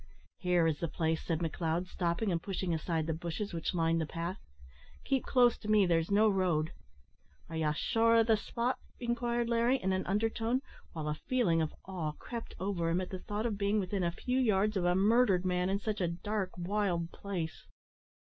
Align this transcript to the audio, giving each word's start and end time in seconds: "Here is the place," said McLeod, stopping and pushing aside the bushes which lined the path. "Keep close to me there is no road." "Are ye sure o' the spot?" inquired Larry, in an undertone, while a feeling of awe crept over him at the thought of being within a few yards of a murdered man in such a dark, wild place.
"Here 0.39 0.65
is 0.65 0.79
the 0.79 0.87
place," 0.87 1.21
said 1.21 1.41
McLeod, 1.41 1.85
stopping 1.87 2.31
and 2.31 2.41
pushing 2.41 2.73
aside 2.73 3.05
the 3.05 3.13
bushes 3.13 3.53
which 3.53 3.75
lined 3.75 4.01
the 4.01 4.07
path. 4.07 4.39
"Keep 5.05 5.25
close 5.25 5.59
to 5.59 5.67
me 5.67 5.85
there 5.85 5.99
is 5.99 6.09
no 6.09 6.27
road." 6.27 6.71
"Are 7.51 7.55
ye 7.55 7.71
sure 7.75 8.15
o' 8.15 8.23
the 8.23 8.35
spot?" 8.35 8.79
inquired 8.99 9.47
Larry, 9.47 9.77
in 9.77 9.93
an 9.93 10.07
undertone, 10.07 10.63
while 10.93 11.07
a 11.07 11.13
feeling 11.13 11.61
of 11.61 11.75
awe 11.85 12.13
crept 12.13 12.55
over 12.59 12.89
him 12.89 12.99
at 12.99 13.11
the 13.11 13.19
thought 13.19 13.45
of 13.45 13.59
being 13.59 13.79
within 13.79 14.01
a 14.01 14.11
few 14.11 14.39
yards 14.39 14.75
of 14.75 14.85
a 14.85 14.95
murdered 14.95 15.45
man 15.45 15.69
in 15.69 15.77
such 15.79 16.01
a 16.01 16.07
dark, 16.07 16.49
wild 16.57 17.11
place. 17.11 17.67